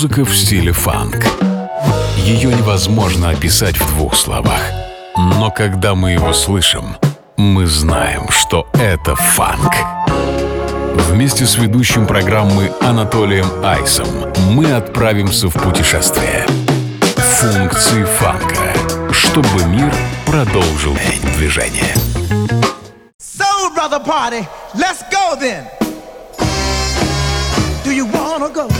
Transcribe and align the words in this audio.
Музыка 0.00 0.24
в 0.24 0.32
стиле 0.32 0.70
фанк. 0.70 1.26
Ее 2.18 2.54
невозможно 2.54 3.30
описать 3.30 3.76
в 3.80 3.96
двух 3.96 4.14
словах. 4.14 4.60
Но 5.16 5.50
когда 5.50 5.96
мы 5.96 6.12
его 6.12 6.32
слышим, 6.32 6.96
мы 7.36 7.66
знаем, 7.66 8.28
что 8.28 8.68
это 8.74 9.16
фанк. 9.16 9.74
Вместе 11.08 11.46
с 11.46 11.56
ведущим 11.56 12.06
программы 12.06 12.70
Анатолием 12.80 13.48
Айсом 13.64 14.06
мы 14.52 14.70
отправимся 14.70 15.48
в 15.48 15.54
путешествие. 15.54 16.46
Функции 17.16 18.04
фанка, 18.04 18.72
чтобы 19.10 19.64
мир 19.64 19.92
продолжил 20.26 20.96
движение. 21.34 21.92
So, 23.18 23.74
brother 23.74 23.98
party, 23.98 24.46
let's 24.74 25.02
go 25.10 25.34
then. 25.34 25.66
Do 27.82 27.90
you 27.90 28.06
wanna 28.06 28.48
go? 28.50 28.77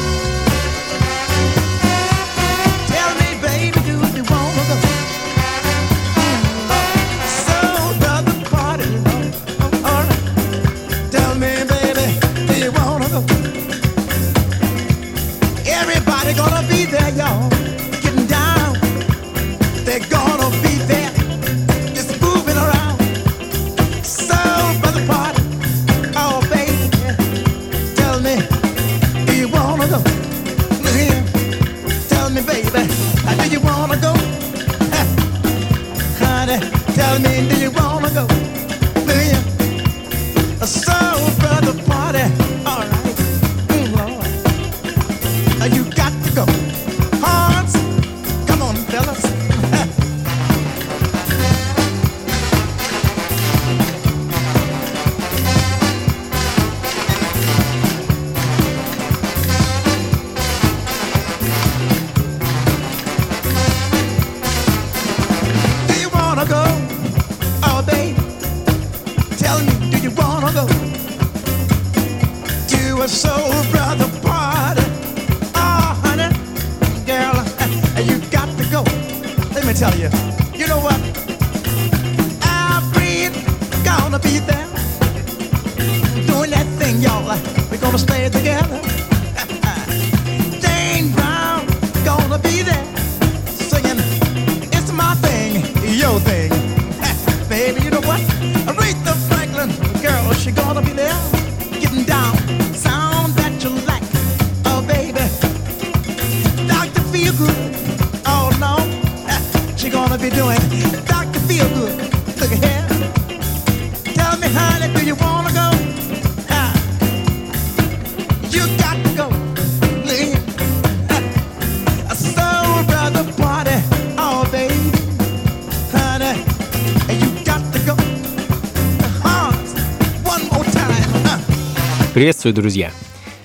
Приветствую, 132.18 132.52
друзья! 132.52 132.90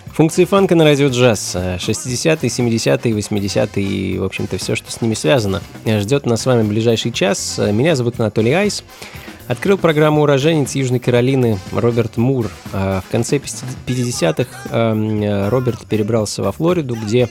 Функции 0.07 0.45
фанка 0.45 0.73
на 0.73 0.83
радио 0.83 1.09
джаз. 1.09 1.55
60-е, 1.55 2.49
70-е, 2.49 3.13
80-е 3.13 3.83
и, 3.83 4.17
в 4.17 4.23
общем-то, 4.23 4.57
все, 4.57 4.75
что 4.75 4.91
с 4.91 4.99
ними 4.99 5.13
связано. 5.13 5.61
Ждет 5.85 6.25
нас 6.25 6.41
с 6.41 6.47
вами 6.47 6.63
ближайший 6.63 7.11
час. 7.11 7.61
Меня 7.71 7.95
зовут 7.95 8.19
Анатолий 8.19 8.51
Айс. 8.53 8.83
Открыл 9.47 9.77
программу 9.77 10.23
«Уроженец 10.23 10.73
Южной 10.73 10.97
Каролины» 10.97 11.59
Роберт 11.71 12.17
Мур. 12.17 12.49
А 12.71 13.01
В 13.07 13.11
конце 13.11 13.37
50-х 13.37 14.47
эм, 14.71 15.49
Роберт 15.49 15.85
перебрался 15.85 16.41
во 16.41 16.51
Флориду, 16.51 16.95
где 16.95 17.29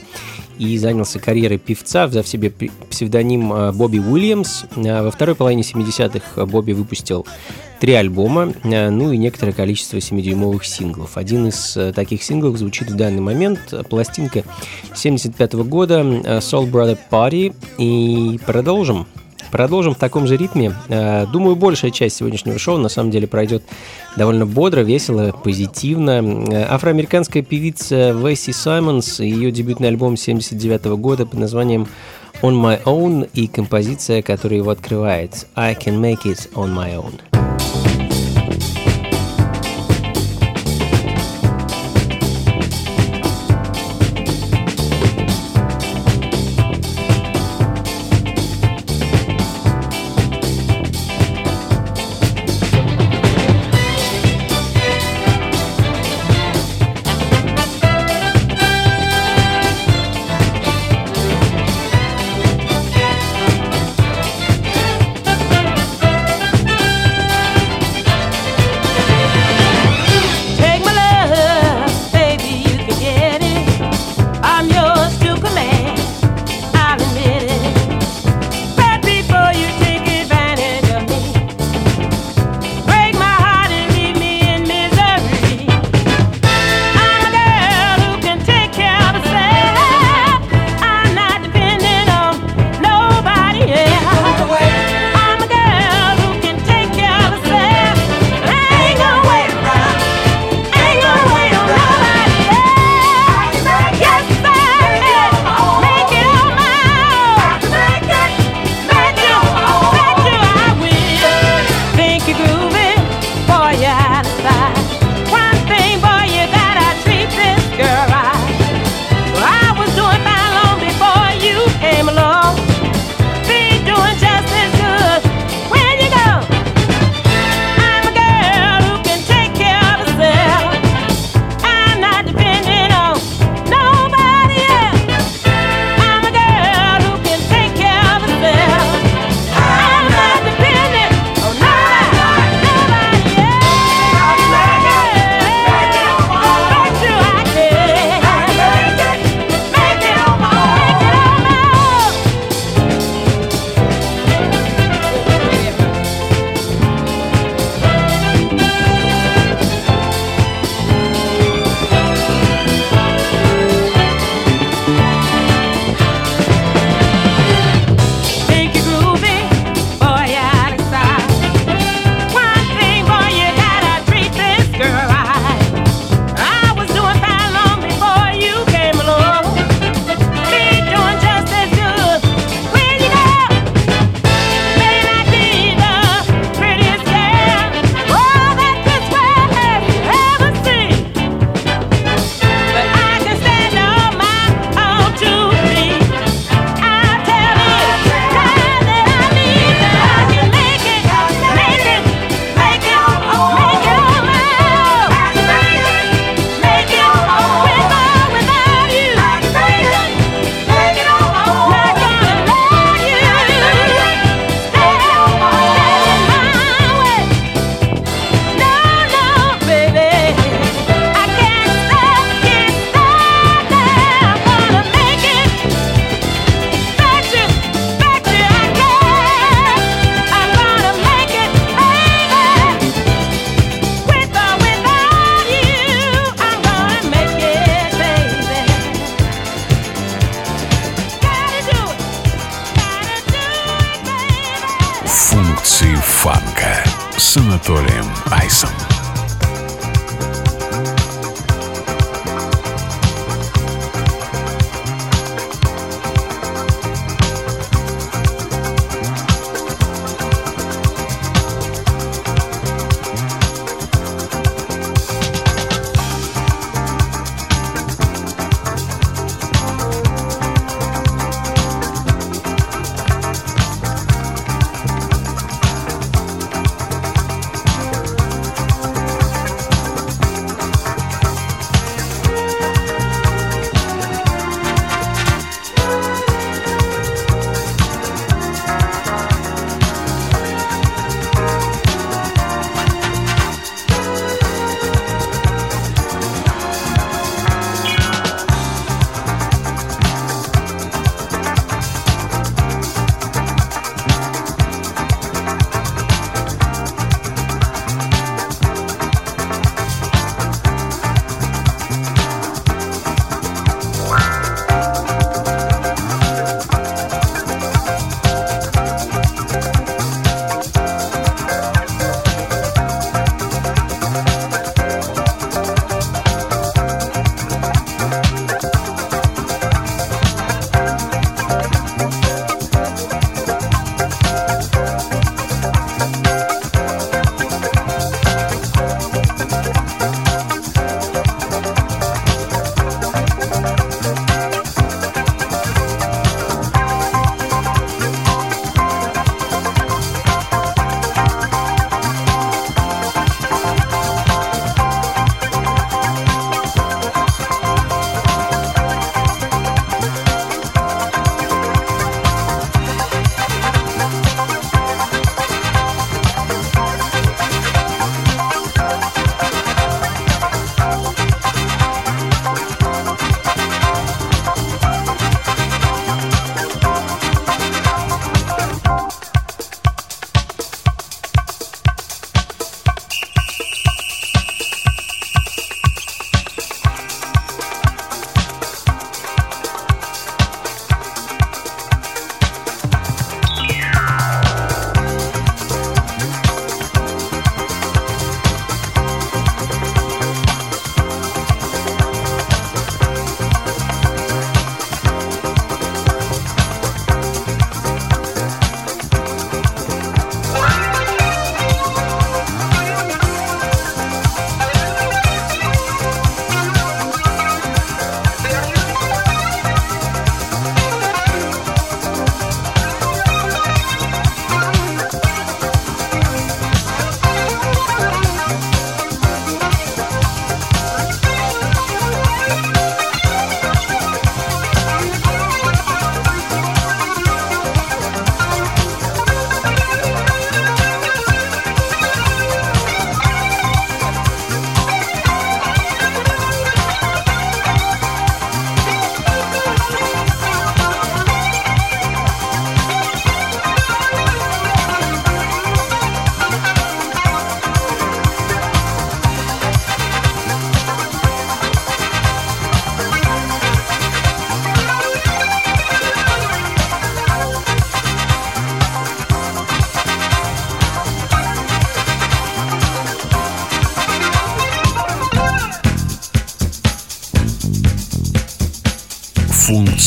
и 0.69 0.77
занялся 0.77 1.19
карьерой 1.19 1.57
певца, 1.57 2.07
взяв 2.07 2.27
себе 2.27 2.51
псевдоним 2.89 3.53
э, 3.53 3.71
Бобби 3.71 3.99
Уильямс. 3.99 4.63
А 4.75 5.03
Во 5.03 5.11
второй 5.11 5.35
половине 5.35 5.63
70-х 5.63 6.45
Бобби 6.45 6.73
выпустил 6.73 7.25
три 7.79 7.93
альбома, 7.93 8.53
э, 8.63 8.89
ну 8.89 9.11
и 9.11 9.17
некоторое 9.17 9.51
количество 9.51 9.97
7-дюймовых 9.97 10.63
синглов. 10.63 11.17
Один 11.17 11.47
из 11.47 11.75
э, 11.75 11.91
таких 11.91 12.23
синглов 12.23 12.57
звучит 12.57 12.89
в 12.89 12.95
данный 12.95 13.21
момент. 13.21 13.59
Пластинка 13.89 14.43
75 14.95 15.53
года 15.53 15.99
э, 15.99 16.37
Soul 16.37 16.71
Brother 16.71 16.97
Party. 17.11 17.53
И 17.77 18.39
продолжим. 18.45 19.05
Продолжим 19.05 19.22
в 19.53 19.95
таком 19.95 20.27
же 20.27 20.37
ритме. 20.37 20.73
Э, 20.89 21.25
Думаю, 21.31 21.55
большая 21.55 21.91
часть 21.91 22.17
сегодняшнего 22.17 22.57
шоу 22.57 22.77
на 22.77 22.89
самом 22.89 23.11
деле 23.11 23.27
пройдет 23.27 23.63
довольно 24.17 24.45
бодро, 24.45 24.81
весело, 24.81 25.31
позитивно. 25.43 26.21
Э, 26.51 26.65
Афроамериканская 26.69 27.43
певица 27.43 28.11
Весси 28.11 28.51
Саймонс 28.51 29.19
и 29.19 29.27
ее 29.27 29.51
дебютный 29.51 29.89
альбом 29.89 30.17
79 30.17 30.85
года 30.97 31.25
под 31.25 31.39
названием 31.39 31.87
On 32.41 32.53
My 32.61 32.81
Own 32.83 33.29
и 33.33 33.47
композиция, 33.47 34.21
которая 34.21 34.59
его 34.59 34.71
открывает 34.71 35.47
I 35.55 35.73
Can 35.75 36.01
Make 36.01 36.23
It 36.25 36.51
On 36.53 36.73
My 36.75 36.95
Own. 36.95 37.32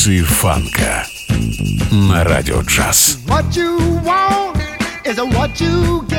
границы 0.07 0.23
фанка 0.23 1.05
на 1.91 2.23
радио 2.23 2.61
джаз. 2.61 3.19
What 3.27 3.57
you 3.57 3.77
want 4.05 4.57
is 5.05 5.19
what 5.19 5.61
you 5.61 6.07
get. 6.09 6.16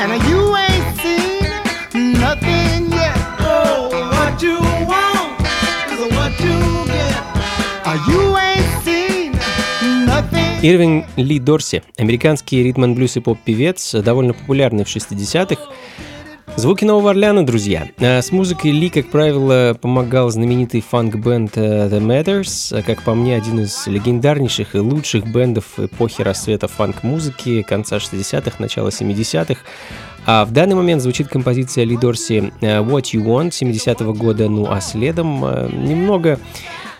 And 0.00 0.12
you 0.30 0.54
ain't 0.56 1.00
seen 1.02 1.42
nothing 2.20 2.86
yet. 2.92 3.18
Oh, 3.40 3.90
what 4.14 4.40
you 4.40 4.60
want 4.86 5.40
is 5.90 6.00
what 6.14 6.38
you 6.38 6.86
get. 6.86 7.18
You 8.06 8.36
ain't 8.38 8.84
seen 8.84 9.32
nothing. 10.06 10.60
Ирвин 10.62 11.04
Ли 11.16 11.40
Дорси, 11.40 11.82
американский 11.96 12.62
ритм 12.62 12.94
блюз 12.94 13.16
и 13.16 13.20
поп-певец, 13.20 13.92
довольно 13.94 14.34
популярный 14.34 14.84
в 14.84 14.88
60-х. 14.88 15.60
Звуки 16.56 16.84
Нового 16.84 17.10
Орлеана, 17.10 17.46
друзья. 17.46 17.88
А 17.98 18.20
с 18.20 18.32
музыкой 18.32 18.72
Ли, 18.72 18.90
как 18.90 19.08
правило, 19.10 19.76
помогал 19.80 20.30
знаменитый 20.30 20.80
фанк-бенд 20.80 21.56
э, 21.56 21.88
The 21.88 22.00
Matters, 22.00 22.82
как 22.82 23.02
по 23.02 23.14
мне, 23.14 23.36
один 23.36 23.60
из 23.60 23.86
легендарнейших 23.86 24.74
и 24.74 24.78
лучших 24.78 25.26
бендов 25.26 25.78
эпохи 25.78 26.22
расцвета 26.22 26.68
фанк-музыки 26.68 27.62
конца 27.62 27.96
60-х, 27.96 28.56
начала 28.58 28.88
70-х. 28.88 29.60
А 30.30 30.44
в 30.44 30.50
данный 30.50 30.74
момент 30.74 31.00
звучит 31.00 31.28
композиция 31.28 31.84
Ли 31.84 31.96
Дорси 31.96 32.52
э, 32.60 32.80
What 32.80 33.14
You 33.14 33.24
Want 33.24 33.50
70-го 33.50 34.12
года, 34.12 34.48
ну 34.48 34.70
а 34.70 34.80
следом 34.82 35.42
э, 35.44 35.70
немного 35.72 36.38
э, 36.38 36.38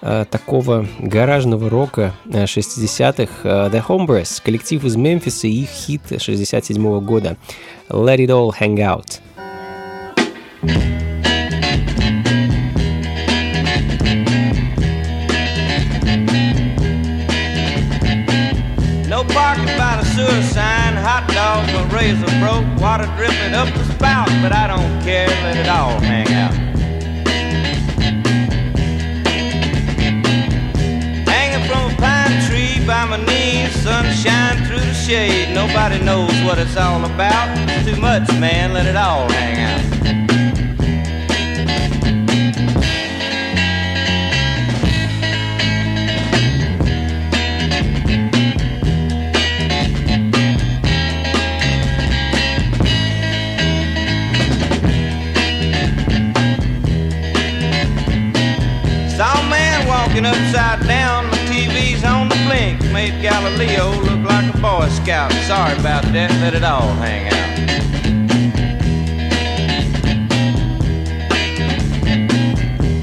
такого 0.01 0.87
гаражного 1.01 1.69
рока 1.69 2.15
60-х 2.27 3.33
э, 3.45 3.71
The 3.73 3.85
Hombres, 3.87 4.41
коллектив 4.43 4.85
из 4.85 4.97
Мемфиса 4.97 5.47
и 5.47 5.63
их 5.63 5.69
хит 5.69 6.03
67 6.17 6.85
-го 6.87 7.01
года 7.01 7.37
Let 7.89 8.19
It 8.19 8.29
All 8.29 8.51
Hang 8.59 8.77
Out. 8.77 9.21
By 19.79 19.97
the 19.97 20.05
sewer 20.05 20.43
sign, 20.43 20.97
hot 20.97 21.29
dogs, 21.29 21.73
a 21.73 21.85
razor 21.95 22.27
broke, 22.41 22.67
water 22.81 23.07
dripping 23.17 23.55
up 23.55 23.73
the 23.73 23.85
spout, 23.95 24.29
but 24.43 24.51
I 24.53 24.67
don't 24.67 25.03
care, 25.05 25.29
let 25.29 25.57
it 25.57 25.69
all 25.69 26.01
hang 26.01 26.27
out. 26.35 26.68
By 32.89 33.05
my 33.05 33.23
knees, 33.27 33.71
sunshine 33.83 34.65
through 34.65 34.81
the 34.81 34.95
shade. 34.95 35.55
Nobody 35.55 36.03
knows 36.03 36.33
what 36.43 36.59
it's 36.59 36.75
all 36.75 37.05
about. 37.05 37.55
Too 37.85 38.01
much, 38.01 38.27
man, 38.41 38.73
let 38.73 38.87
it 38.87 38.97
all 38.97 39.31
hang 39.31 39.59
out. 39.61 39.89
walking 59.87 60.27
upside 60.27 60.87
down 60.87 61.28
Galileo 63.21 63.91
look 64.03 64.29
like 64.29 64.55
a 64.55 64.59
Boy 64.59 64.89
Scout. 64.89 65.33
Sorry 65.47 65.77
about 65.79 66.05
that, 66.13 66.31
let 66.41 66.55
it 66.55 66.63
all 66.63 66.93
hang 66.95 67.27
out. 67.27 67.39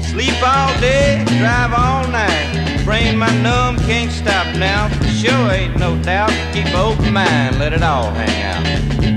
Sleep 0.04 0.42
all 0.42 0.80
day, 0.80 1.22
drive 1.38 1.72
all 1.74 2.08
night. 2.08 2.82
Brain 2.84 3.18
my 3.18 3.30
numb, 3.42 3.76
can't 3.80 4.10
stop 4.10 4.46
now. 4.56 4.88
For 4.88 5.04
sure 5.08 5.50
ain't 5.50 5.78
no 5.78 6.00
doubt. 6.02 6.32
Keep 6.54 6.74
open 6.74 7.12
mind, 7.12 7.58
let 7.58 7.72
it 7.74 7.82
all 7.82 8.10
hang 8.12 8.42
out. 8.42 9.15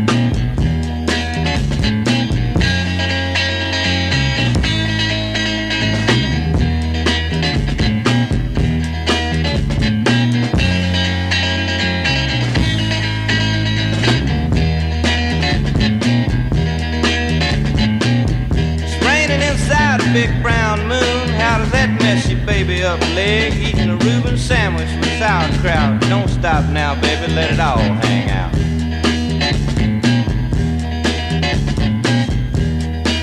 Up 22.89 22.99
leg? 23.13 23.53
Eating 23.53 23.91
a 23.91 23.97
Reuben 23.97 24.37
sandwich 24.37 24.89
with 24.99 25.19
sauerkraut. 25.19 26.01
Don't 26.09 26.27
stop 26.27 26.67
now, 26.71 26.99
baby, 26.99 27.31
let 27.33 27.51
it 27.51 27.59
all 27.59 27.77
hang 27.77 28.29
out. 28.31 28.53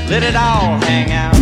Let 0.08 0.22
it 0.22 0.36
all 0.36 0.78
hang 0.86 1.10
out. 1.10 1.35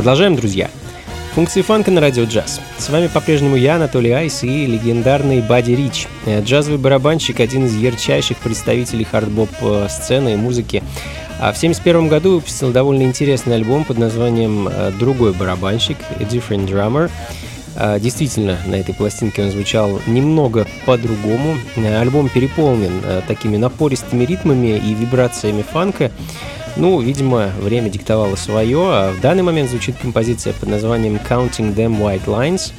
Продолжаем, 0.00 0.34
друзья. 0.34 0.70
Функции 1.34 1.60
фанка 1.60 1.90
на 1.90 2.00
радио 2.00 2.24
джаз. 2.24 2.62
С 2.78 2.88
вами 2.88 3.08
по-прежнему 3.08 3.54
я, 3.54 3.74
Анатолий 3.74 4.12
Айс 4.12 4.42
и 4.42 4.64
легендарный 4.64 5.42
Бадди 5.42 5.72
Рич. 5.72 6.08
Э, 6.24 6.40
джазовый 6.42 6.78
барабанщик, 6.78 7.38
один 7.38 7.66
из 7.66 7.76
ярчайших 7.76 8.38
представителей 8.38 9.04
хардбоп 9.04 9.50
э, 9.60 9.88
сцены 9.90 10.32
и 10.32 10.36
музыки. 10.36 10.82
А 11.38 11.52
в 11.52 11.58
1971 11.58 12.08
году 12.08 12.36
выпустил 12.36 12.72
довольно 12.72 13.02
интересный 13.02 13.56
альбом 13.56 13.84
под 13.84 13.98
названием 13.98 14.68
э, 14.68 14.90
«Другой 14.98 15.34
барабанщик» 15.34 15.98
«A 16.18 16.22
Different 16.22 16.66
Drummer». 16.66 17.10
Действительно, 18.00 18.58
на 18.66 18.74
этой 18.74 18.94
пластинке 18.94 19.42
он 19.42 19.50
звучал 19.52 20.00
немного 20.06 20.66
по-другому. 20.86 21.56
Альбом 21.76 22.28
переполнен 22.28 23.22
такими 23.28 23.56
напористыми 23.58 24.24
ритмами 24.24 24.76
и 24.76 24.92
вибрациями 24.92 25.62
фанка, 25.62 26.10
ну, 26.76 27.00
видимо, 27.00 27.50
время 27.58 27.90
диктовало 27.90 28.36
свое, 28.36 28.78
а 28.78 29.12
в 29.12 29.20
данный 29.20 29.42
момент 29.42 29.70
звучит 29.70 29.96
композиция 30.00 30.52
под 30.52 30.68
названием 30.68 31.16
Counting 31.16 31.74
Them 31.74 31.98
White 31.98 32.26
Lines, 32.26 32.72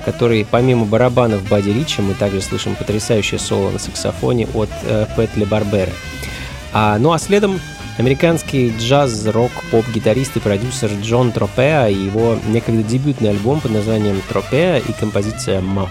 в 0.00 0.04
которой 0.04 0.46
помимо 0.48 0.84
барабанов 0.86 1.48
Бадди 1.48 1.70
Рича 1.70 2.02
мы 2.02 2.14
также 2.14 2.40
слышим 2.40 2.74
потрясающее 2.74 3.38
соло 3.38 3.70
на 3.70 3.78
саксофоне 3.78 4.48
от 4.54 4.70
э, 4.84 5.06
Петли 5.16 5.44
Барбера. 5.44 5.92
А, 6.72 6.98
ну 6.98 7.12
а 7.12 7.18
следом 7.18 7.60
американский 7.98 8.72
джаз, 8.78 9.26
рок, 9.26 9.50
поп-гитарист 9.70 10.36
и 10.36 10.40
продюсер 10.40 10.90
Джон 11.02 11.32
Тропеа 11.32 11.88
и 11.88 11.94
его 11.94 12.38
некогда 12.48 12.82
дебютный 12.82 13.30
альбом 13.30 13.60
под 13.60 13.72
названием 13.72 14.20
Тропеа 14.28 14.78
и 14.78 14.92
композиция 14.92 15.60
«Muff». 15.60 15.90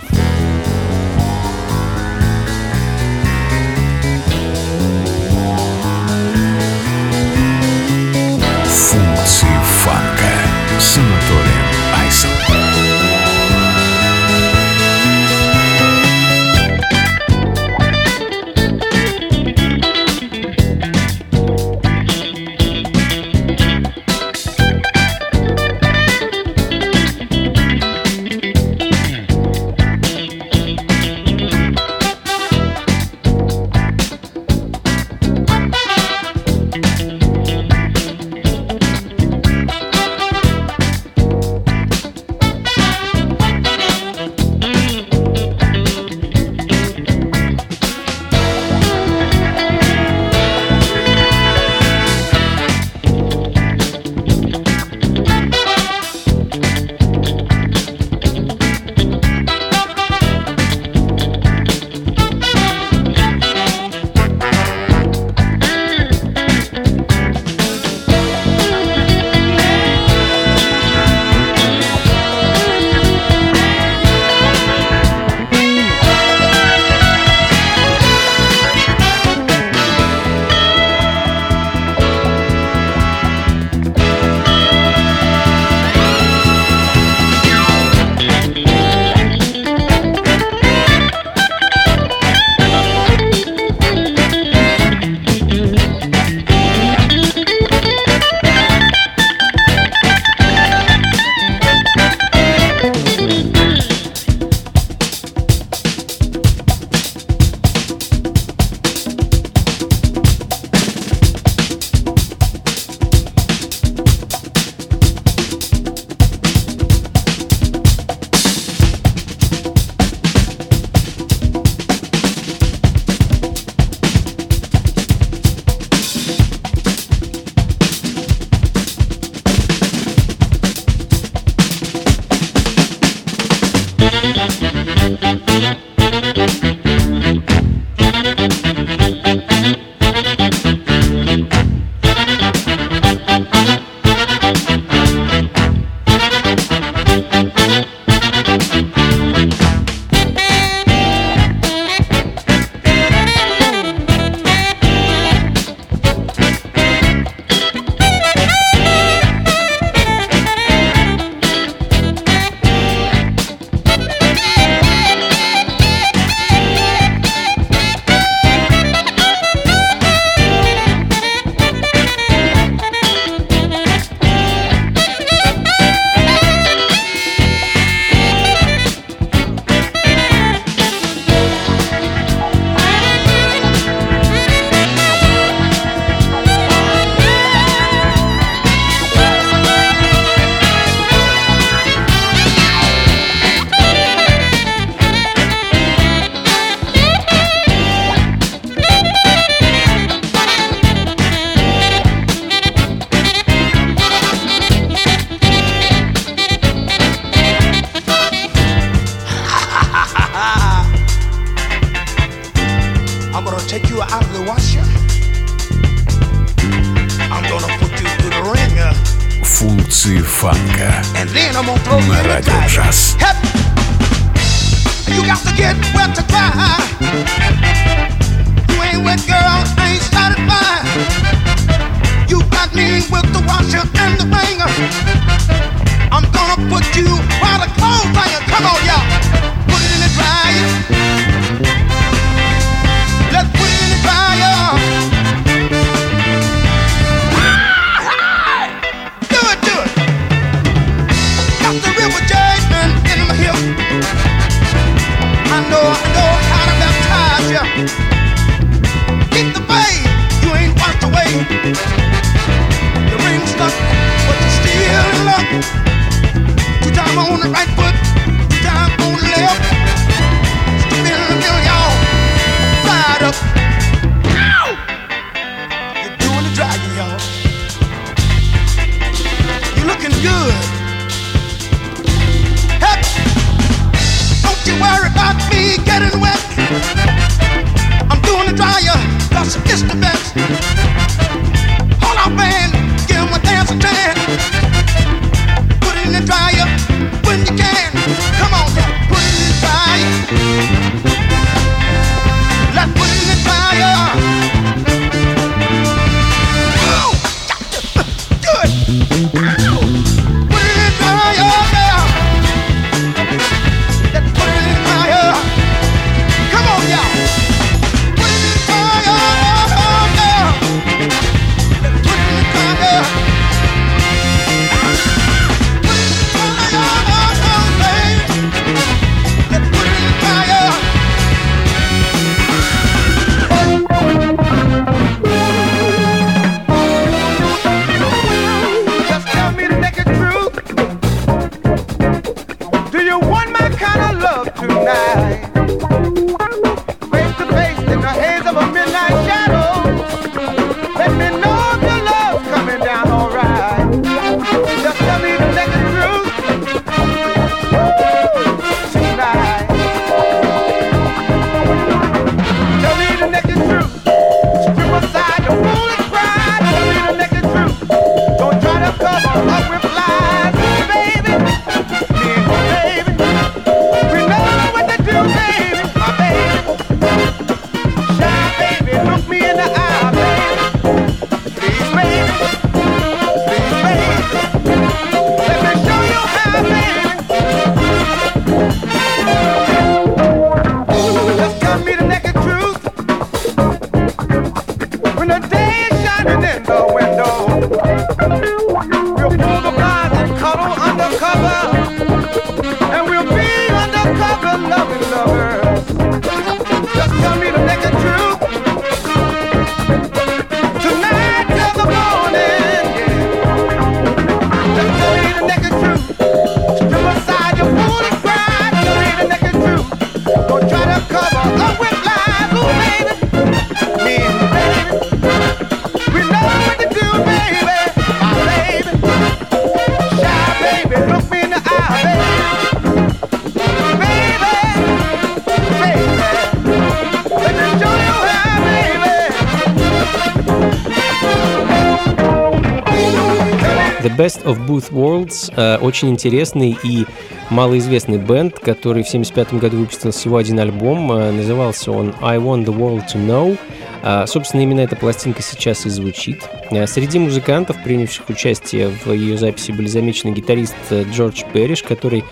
Best 444.19 444.43
of 444.43 444.67
Both 444.67 444.91
Worlds 444.91 445.49
э, 445.55 445.77
очень 445.77 446.09
интересный 446.09 446.77
и 446.83 447.05
малоизвестный 447.49 448.17
бенд, 448.17 448.59
который 448.59 449.03
в 449.03 449.07
75 449.07 449.53
году 449.53 449.77
выпустил 449.77 450.11
всего 450.11 450.35
один 450.35 450.59
альбом. 450.59 451.09
Э, 451.13 451.31
назывался 451.31 451.93
он 451.93 452.13
I 452.19 452.37
Want 452.37 452.65
the 452.65 452.77
World 452.77 453.03
to 453.13 453.15
Know. 453.15 453.57
Э, 454.03 454.25
собственно, 454.27 454.59
именно 454.59 454.81
эта 454.81 454.97
пластинка 454.97 455.41
сейчас 455.41 455.85
и 455.85 455.89
звучит. 455.89 456.49
Э, 456.69 456.85
среди 456.85 457.17
музыкантов, 457.17 457.81
принявших 457.81 458.27
участие 458.27 458.89
в 458.89 459.09
ее 459.13 459.37
записи, 459.37 459.71
были 459.71 459.87
замечены 459.87 460.33
гитарист 460.33 460.75
э, 460.89 461.05
Джордж 461.09 461.43
Перриш, 461.53 461.83
который 461.83 462.25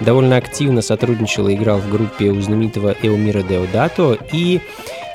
довольно 0.00 0.38
активно 0.38 0.80
сотрудничал 0.80 1.48
и 1.48 1.54
играл 1.56 1.78
в 1.78 1.90
группе 1.90 2.30
у 2.30 2.40
знаменитого 2.40 2.94
Эумира 3.02 3.42
Деодато, 3.42 4.16
и 4.32 4.62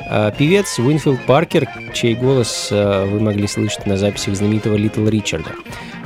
э, 0.08 0.32
певец 0.38 0.78
Уинфилд 0.78 1.26
Паркер, 1.26 1.68
чей 1.92 2.14
голос 2.14 2.68
э, 2.70 3.06
вы 3.06 3.20
могли 3.20 3.48
слышать 3.48 3.88
на 3.88 3.98
записях 3.98 4.36
знаменитого 4.36 4.76
Литл 4.76 5.08
Ричарда. 5.08 5.54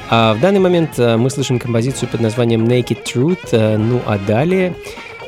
А 0.09 0.33
в 0.33 0.39
данный 0.39 0.59
момент 0.59 0.97
э, 0.97 1.17
мы 1.17 1.29
слышим 1.29 1.59
композицию 1.59 2.09
под 2.09 2.21
названием 2.21 2.65
Naked 2.65 3.03
Truth, 3.03 3.49
э, 3.51 3.77
ну 3.77 4.01
а 4.05 4.17
далее 4.17 4.75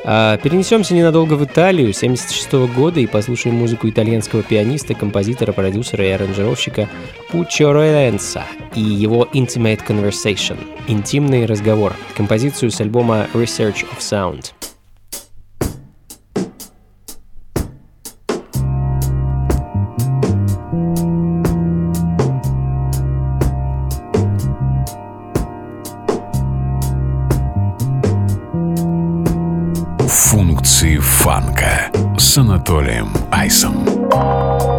э, 0.04 0.38
Перенесемся 0.42 0.94
ненадолго 0.94 1.34
в 1.34 1.44
Италию 1.44 1.92
76 1.92 2.52
года 2.74 3.00
и 3.00 3.06
послушаем 3.06 3.56
музыку 3.56 3.88
итальянского 3.88 4.42
пианиста, 4.42 4.94
композитора, 4.94 5.52
продюсера 5.52 6.04
и 6.04 6.10
аранжировщика 6.10 6.88
Пуччо 7.30 7.72
Ройленса 7.72 8.44
и 8.74 8.80
его 8.80 9.28
Intimate 9.32 9.86
Conversation– 9.86 10.58
«Интимный 10.88 11.46
разговор», 11.46 11.94
композицию 12.14 12.70
с 12.70 12.80
альбома 12.80 13.28
Research 13.34 13.84
of 13.90 13.98
Sound. 13.98 14.52
с 32.36 32.38
Анатолием 32.38 33.08
Айсом. 33.30 34.75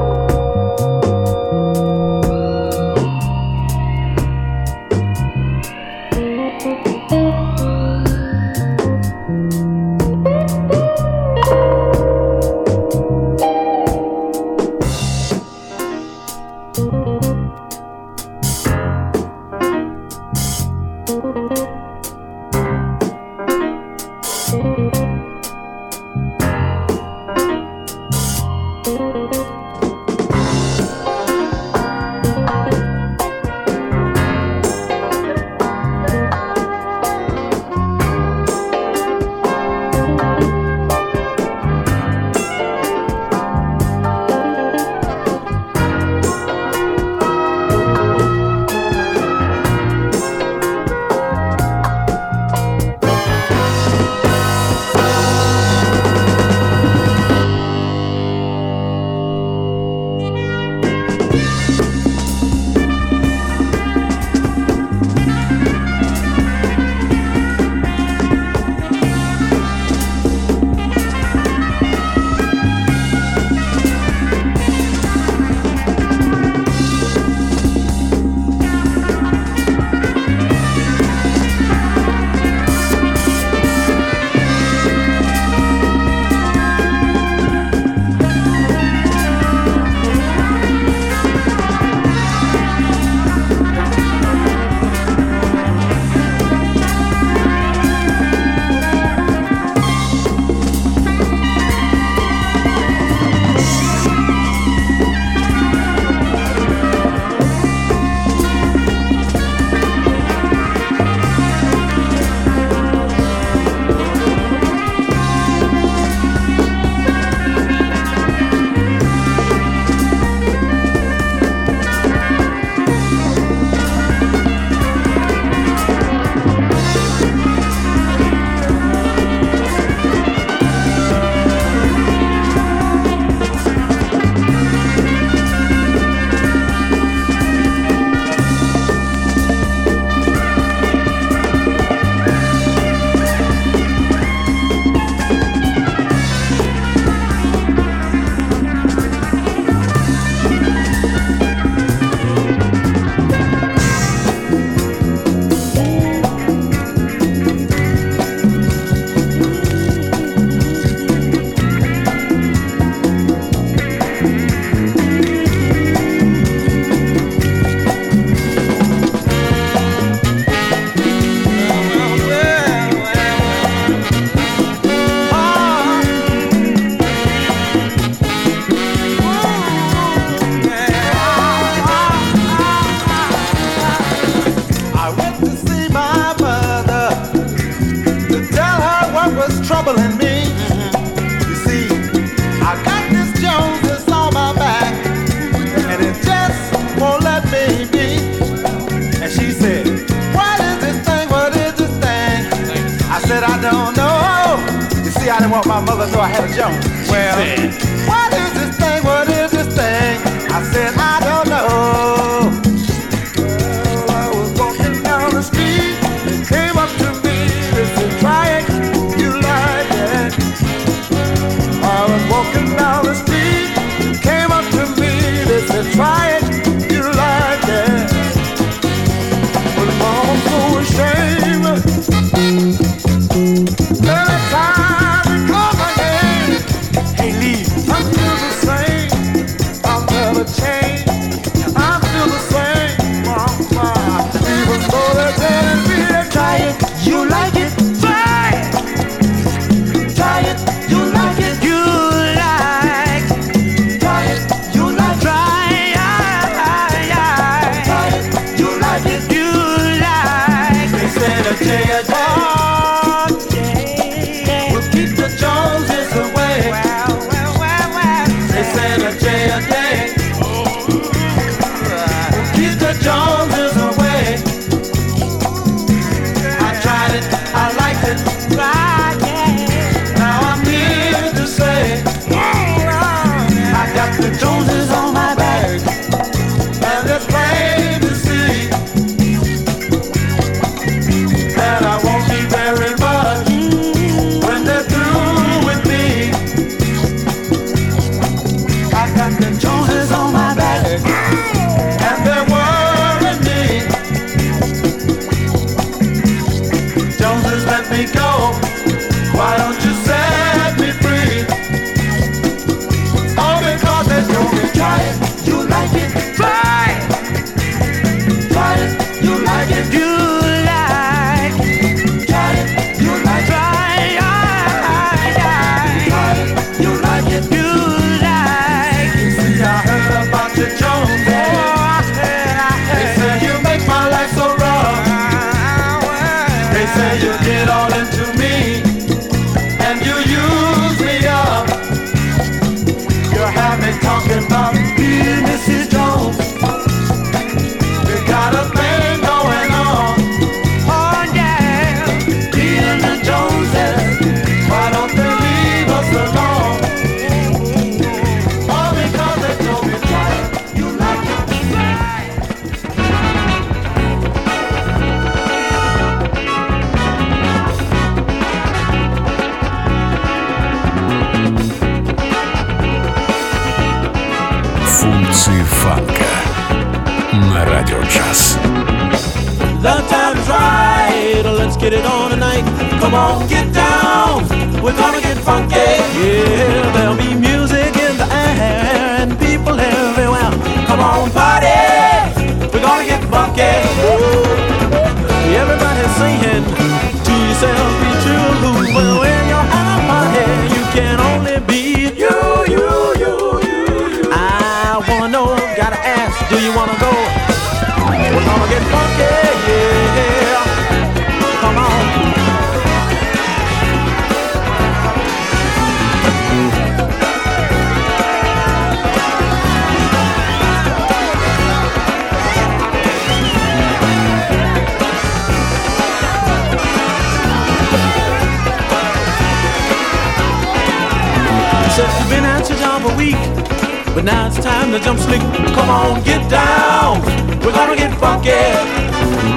now 434.47 434.55
it's 434.55 434.65
time 434.65 434.91
to 434.91 434.99
jump 434.99 435.19
slick. 435.19 435.41
Come 435.75 435.89
on, 435.89 436.23
get 436.23 436.49
down. 436.49 437.21
We're 437.63 437.71
gonna 437.71 437.95
get 437.95 438.13
funky. 438.19 438.51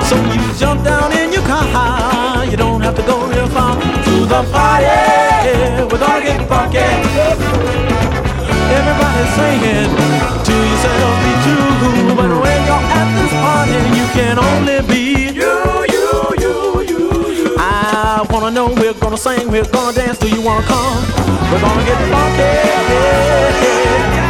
So 0.09 0.17
you 0.17 0.53
jump 0.59 0.85
down 0.85 1.13
in 1.13 1.33
your 1.33 1.43
car. 1.43 2.45
You 2.45 2.57
don't 2.57 2.81
have 2.81 2.97
to 2.97 3.03
go 3.03 3.27
real 3.27 3.49
far 3.49 3.75
to 3.77 4.15
the 4.27 4.43
party. 4.53 4.87
We're 5.91 5.99
gonna 5.99 6.25
get 6.25 6.49
funky. 6.49 6.79
Everybody 8.79 9.25
singing 9.37 9.91
to 10.47 10.55
yourself, 10.71 11.15
be 11.25 11.33
true. 11.45 12.17
But 12.17 12.31
when 12.43 12.61
you're 12.67 12.87
at 13.01 13.09
this 13.17 13.33
party, 13.45 13.79
you 13.99 14.07
can 14.17 14.37
only 14.39 14.79
be 14.91 15.03
you, 15.41 15.55
you, 15.95 16.09
you, 16.43 16.55
you, 16.91 17.03
you. 17.39 17.57
I 17.59 18.27
wanna 18.31 18.51
know. 18.51 18.69
We're 18.75 18.95
gonna 18.95 19.17
sing. 19.17 19.51
We're 19.51 19.65
gonna 19.71 19.93
dance. 19.97 20.19
Do 20.19 20.29
you 20.29 20.43
wanna 20.43 20.67
come? 20.67 21.03
We're 21.51 21.61
gonna 21.61 21.85
get 21.85 21.99
funky. 22.11 24.30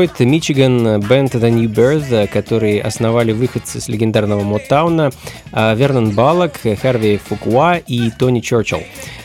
Детройт, 0.00 0.20
Мичиган, 0.20 1.00
бенд 1.00 1.34
The 1.34 1.50
New 1.50 1.66
Birth, 1.66 2.26
который 2.28 2.78
основали 2.78 3.32
выходцы 3.32 3.82
с 3.82 3.88
легендарного 3.88 4.40
Мотауна, 4.40 5.10
а, 5.52 5.74
Вернон 5.74 6.12
Баллок, 6.12 6.52
Харви 6.80 7.18
Фукуа 7.18 7.76
и 7.76 8.10
Тони 8.10 8.40
Черчилл. 8.40 8.80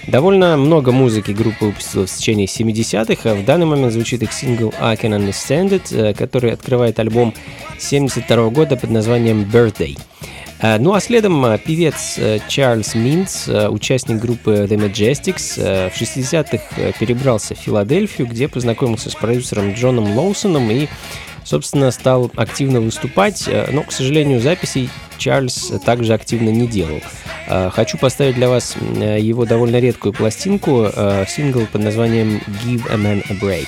Довольно 0.08 0.58
много 0.58 0.92
музыки 0.92 1.32
группа 1.32 1.68
выпустила 1.68 2.06
в 2.06 2.12
течение 2.12 2.48
70-х, 2.48 3.32
а 3.32 3.36
в 3.36 3.46
данный 3.46 3.66
момент 3.66 3.94
звучит 3.94 4.22
их 4.24 4.34
сингл 4.34 4.74
I 4.78 4.96
Can 4.96 5.18
Understand 5.18 5.70
It, 5.70 5.96
э, 5.96 6.14
который 6.14 6.52
открывает 6.52 7.00
альбом 7.00 7.34
72 7.80 8.50
года 8.50 8.76
под 8.76 8.90
названием 8.90 9.50
Birthday. 9.50 9.98
Э, 10.60 10.78
ну 10.78 10.93
а 10.93 10.99
следом 10.99 11.45
э, 11.45 11.58
певец 11.58 12.16
э, 12.18 12.39
Чарльз 12.47 12.95
Минц, 12.95 13.47
участник 13.47 14.20
группы 14.20 14.68
The 14.70 14.78
Majestics, 14.78 15.89
в 15.89 16.01
60-х 16.01 16.93
перебрался 16.99 17.56
в 17.56 17.60
Филадельфию, 17.60 18.28
где 18.28 18.47
познакомился 18.47 19.10
с 19.10 19.16
продюсером 19.16 19.74
Джоном 19.74 20.18
Лоусоном 20.18 20.70
и 20.72 20.88
собственно, 21.43 21.91
стал 21.91 22.32
активно 22.36 22.82
выступать, 22.82 23.47
но, 23.72 23.84
к 23.84 23.91
сожалению, 23.91 24.41
записей 24.41 24.89
Чарльз 25.20 25.72
также 25.86 26.16
активно 26.16 26.49
не 26.49 26.66
делал. 26.66 27.01
Хочу 27.70 27.99
поставить 27.99 28.34
для 28.34 28.49
вас 28.49 28.76
его 28.97 29.45
довольно 29.45 29.80
редкую 29.80 30.12
пластинку, 30.12 30.89
сингл 31.28 31.68
под 31.72 31.84
названием 31.84 32.41
«Give 32.64 32.91
a 32.91 32.95
Man 32.95 33.24
a 33.30 33.34
Break». 33.36 33.68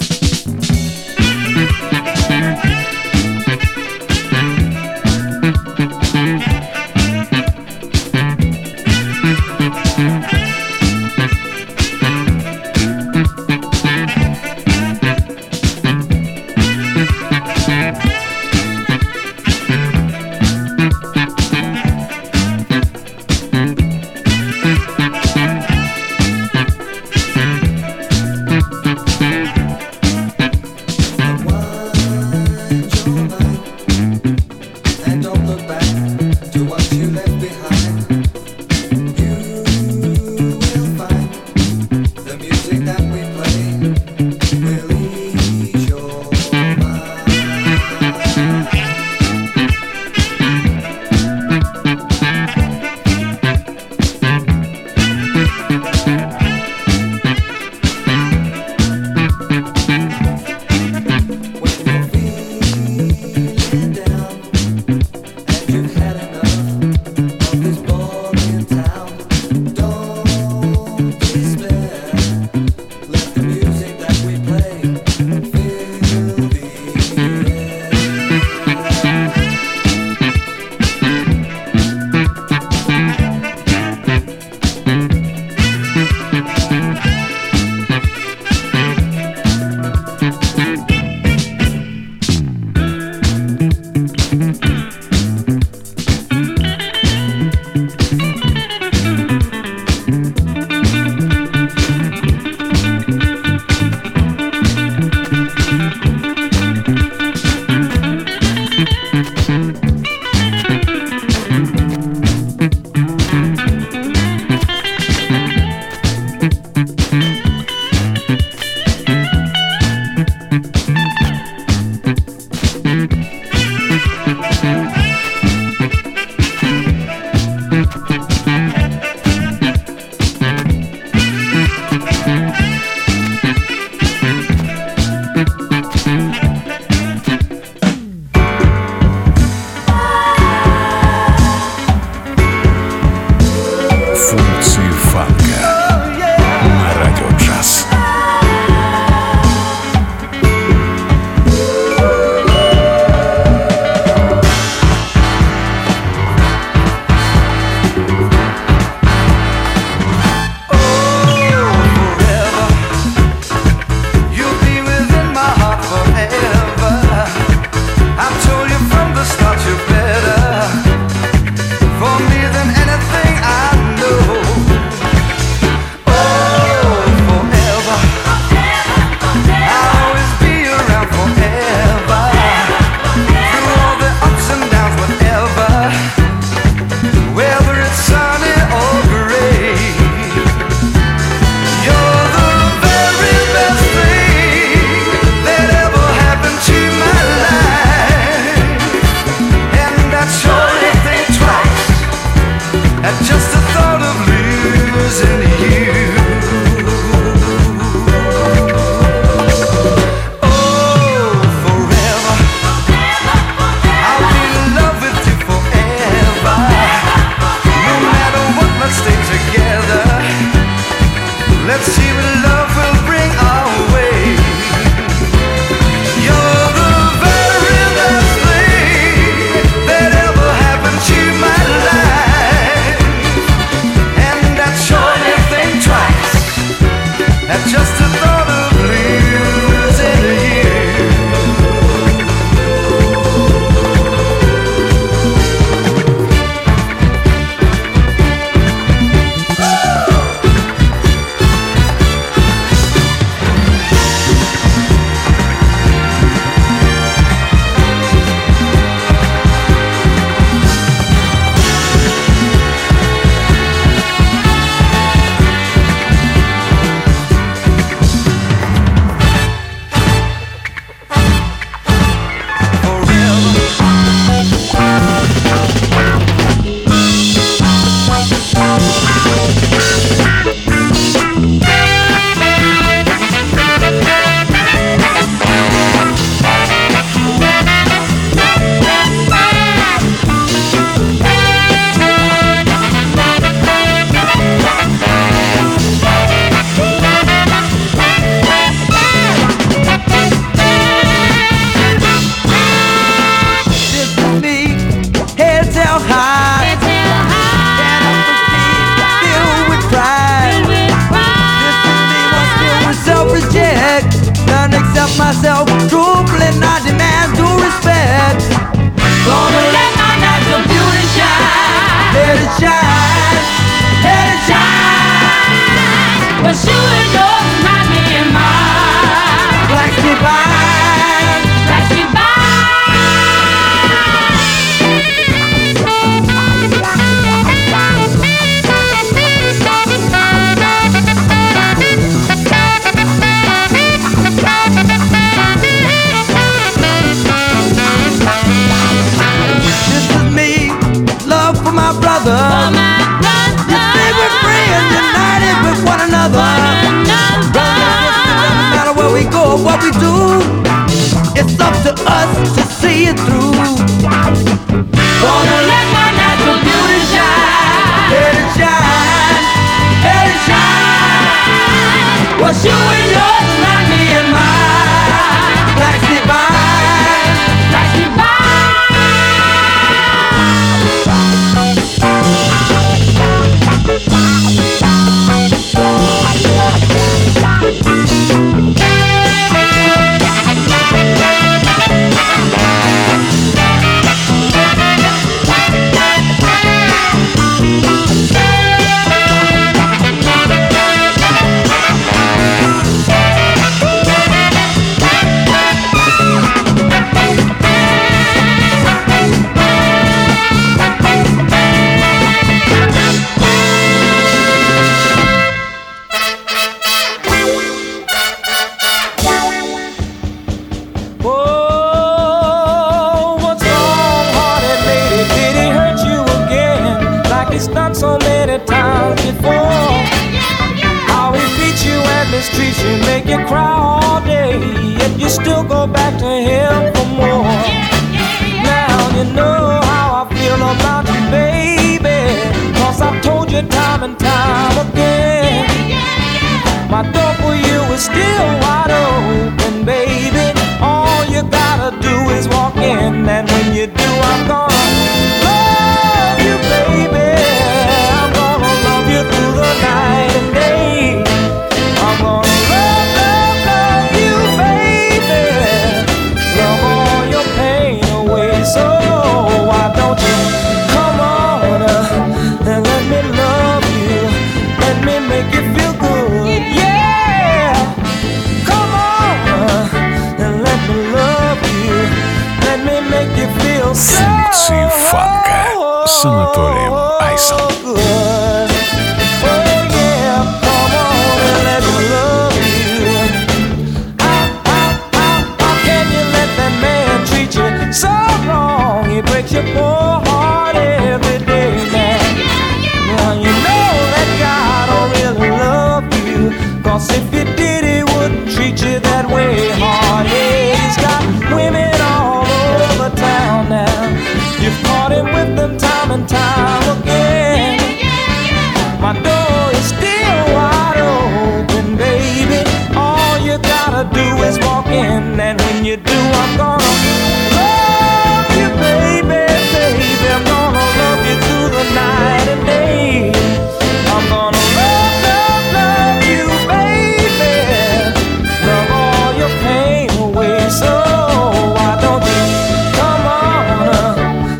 você 506.91 507.13
fica. 507.31 507.40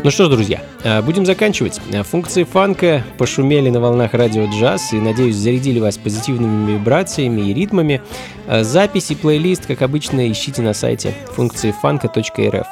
Ну 0.04 0.10
что 0.10 0.24
ж, 0.24 0.30
друзья, 0.30 0.60
э, 0.82 1.00
будем 1.00 1.24
заканчивать. 1.24 1.80
Э, 1.92 2.02
функции 2.02 2.42
фанка 2.42 3.04
пошумели 3.18 3.70
на 3.70 3.80
волнах 3.80 4.14
радио 4.14 4.46
джаз 4.46 4.92
и, 4.92 4.96
надеюсь, 4.96 5.36
зарядили 5.36 5.78
вас 5.78 5.96
позитивными 5.96 6.72
вибрациями 6.72 7.42
и 7.42 7.54
ритмами. 7.54 8.02
Э, 8.48 8.64
Записи 8.64 9.12
и 9.12 9.14
плейлист, 9.14 9.66
как 9.66 9.80
обычно, 9.80 10.28
ищите 10.28 10.60
на 10.60 10.74
сайте 10.74 11.14
функции 11.36 11.70
фанка.рф. 11.70 12.66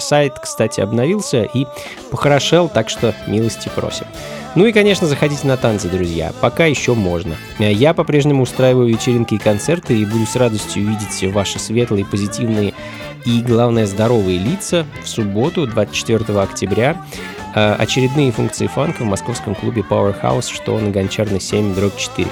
Сайт, 0.00 0.38
кстати, 0.38 0.80
обновился 0.80 1.42
и 1.42 1.66
похорошел, 2.12 2.68
так 2.68 2.88
что 2.88 3.16
милости 3.26 3.68
просим. 3.74 4.06
Ну 4.54 4.64
и, 4.64 4.72
конечно, 4.72 5.08
заходите 5.08 5.46
на 5.46 5.56
танцы, 5.56 5.88
друзья. 5.88 6.32
Пока 6.40 6.66
еще 6.66 6.94
можно. 6.94 7.36
Я 7.58 7.94
по-прежнему 7.94 8.44
устраиваю 8.44 8.88
вечеринки 8.88 9.34
и 9.34 9.38
концерты 9.38 9.98
и 9.98 10.06
буду 10.06 10.24
с 10.24 10.36
радостью 10.36 10.86
видеть 10.88 11.34
ваши 11.34 11.58
светлые, 11.58 12.06
позитивные 12.06 12.72
и, 13.26 13.42
главное, 13.42 13.86
здоровые 13.86 14.38
лица 14.38 14.86
в 15.02 15.08
субботу, 15.08 15.66
24 15.66 16.40
октября. 16.40 16.96
А, 17.54 17.74
очередные 17.74 18.30
функции 18.30 18.68
фанка 18.68 19.02
в 19.02 19.06
московском 19.06 19.54
клубе 19.54 19.82
Powerhouse, 19.82 20.50
что 20.52 20.78
на 20.78 20.90
Гончарной 20.90 21.40
7, 21.40 21.74
дробь 21.74 21.96
4. 21.96 22.28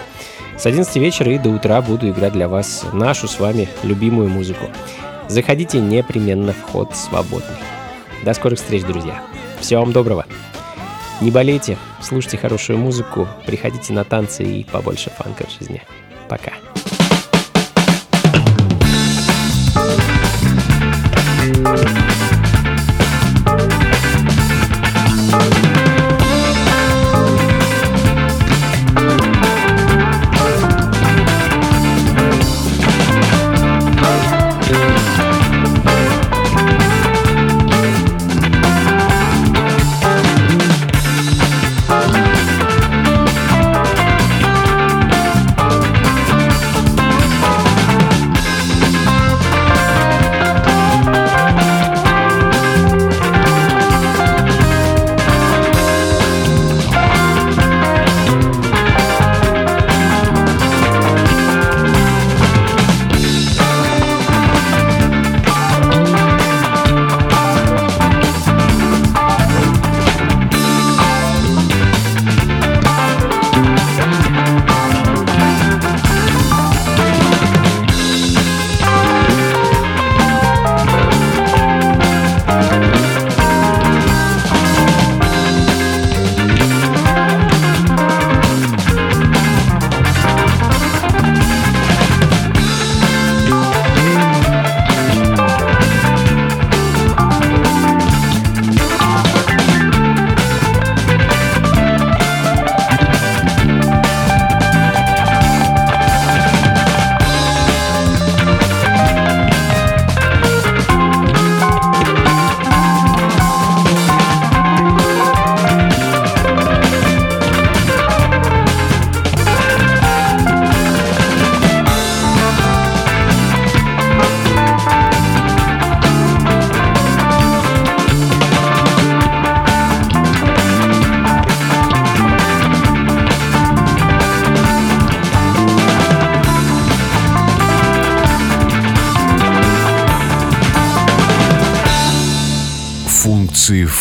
С 0.57 0.65
11 0.65 0.97
вечера 0.97 1.33
и 1.33 1.39
до 1.39 1.51
утра 1.51 1.83
буду 1.83 2.09
играть 2.09 2.33
для 2.33 2.49
вас 2.49 2.85
нашу 2.93 3.27
с 3.27 3.41
вами 3.41 3.69
любимую 3.83 4.29
музыку. 4.29 4.67
Заходите 5.29 5.81
непременно, 5.81 6.53
вход 6.53 6.95
свободный. 6.95 7.57
До 8.25 8.33
скорых 8.33 8.59
встреч, 8.59 8.85
друзья. 8.85 9.21
Всего 9.61 9.81
вам 9.81 9.93
доброго. 9.93 10.27
Не 11.21 11.31
болейте, 11.31 11.77
слушайте 12.03 12.39
хорошую 12.39 12.79
музыку, 12.79 13.27
приходите 13.47 13.93
на 13.93 14.05
танцы 14.05 14.45
и 14.45 14.65
побольше 14.65 15.11
фанка 15.11 15.45
в 15.47 15.59
жизни. 15.59 15.83
Пока. 16.29 16.53